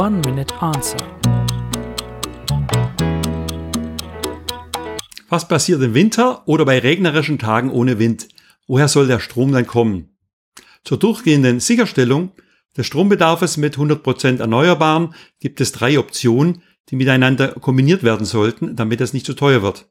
[0.00, 0.96] One Minute Answer.
[5.28, 8.28] Was passiert im Winter oder bei regnerischen Tagen ohne Wind?
[8.66, 10.16] Woher soll der Strom dann kommen?
[10.82, 12.32] Zur durchgehenden Sicherstellung
[12.74, 19.02] des Strombedarfs mit 100% Erneuerbaren gibt es drei Optionen, die miteinander kombiniert werden sollten, damit
[19.02, 19.90] es nicht zu teuer wird.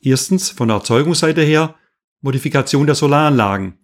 [0.00, 1.76] Erstens von der Erzeugungsseite her
[2.20, 3.78] Modifikation der Solaranlagen.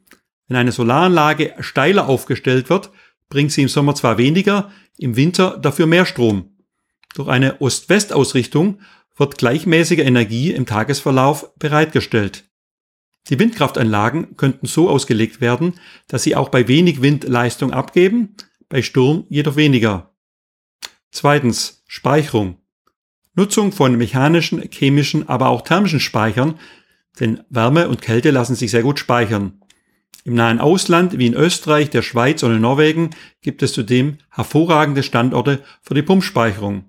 [0.49, 2.91] Wenn eine Solaranlage steiler aufgestellt wird,
[3.31, 6.57] bringt sie im Sommer zwar weniger, im Winter dafür mehr Strom.
[7.15, 8.81] Durch eine Ost-West-Ausrichtung
[9.17, 12.45] wird gleichmäßige Energie im Tagesverlauf bereitgestellt.
[13.29, 15.75] Die Windkraftanlagen könnten so ausgelegt werden,
[16.07, 18.37] dass sie auch bei wenig Wind Leistung abgeben,
[18.69, 20.15] bei Sturm jedoch weniger.
[21.11, 22.59] Zweitens Speicherung.
[23.35, 26.59] Nutzung von mechanischen, chemischen, aber auch thermischen Speichern,
[27.19, 29.61] denn Wärme und Kälte lassen sich sehr gut speichern.
[30.25, 33.11] Im nahen Ausland wie in Österreich, der Schweiz oder Norwegen
[33.41, 36.85] gibt es zudem hervorragende Standorte für die Pumpspeicherung.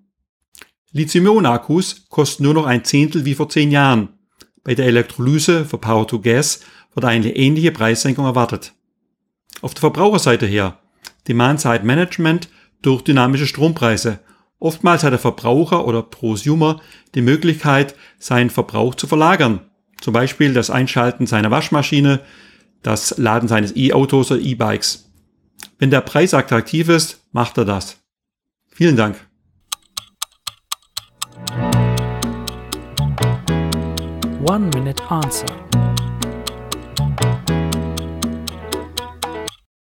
[0.92, 4.10] Lithium-Ionen-Akkus kosten nur noch ein Zehntel wie vor zehn Jahren.
[4.64, 6.62] Bei der Elektrolyse für Power to Gas
[6.94, 8.74] wird eine ähnliche Preissenkung erwartet.
[9.62, 10.80] Auf der Verbraucherseite her
[11.28, 12.50] Demand-Side Management
[12.82, 14.20] durch dynamische Strompreise.
[14.60, 16.82] Oftmals hat der Verbraucher oder Prosumer
[17.16, 19.62] die Möglichkeit, seinen Verbrauch zu verlagern.
[20.02, 22.20] Zum Beispiel das Einschalten seiner Waschmaschine,
[22.84, 25.10] das Laden seines E-Autos oder E-Bikes.
[25.78, 27.98] Wenn der Preis attraktiv ist, macht er das.
[28.68, 29.16] Vielen Dank.
[34.48, 35.71] One Minute Answer.